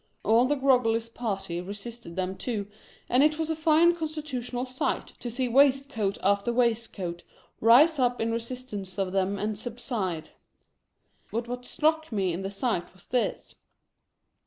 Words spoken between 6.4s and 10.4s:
waist coat rise up in resistance of them and subside.